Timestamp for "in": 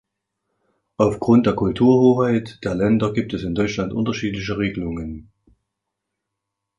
3.43-3.53